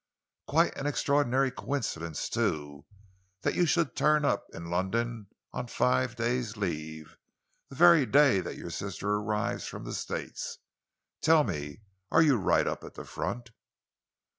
[0.47, 2.87] "Quite an extraordinary coincidence, too,
[3.43, 7.17] that you should turn up in London on five days' leave,
[7.69, 10.57] the very day that your sister arrives from the States.
[11.21, 13.51] Tell me, are you right up at the front?"